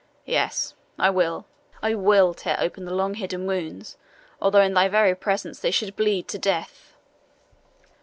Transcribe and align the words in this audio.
Yes 0.25 0.73
I 0.97 1.11
will 1.11 1.45
I 1.83 1.93
WILL 1.93 2.33
tear 2.33 2.57
open 2.59 2.85
the 2.85 2.95
long 2.95 3.13
hidden 3.13 3.45
wounds, 3.45 3.97
although 4.41 4.63
in 4.63 4.73
thy 4.73 4.87
very 4.87 5.13
presence 5.13 5.59
they 5.59 5.69
should 5.69 5.95
bleed 5.95 6.27
to 6.29 6.39
death!" 6.39 6.95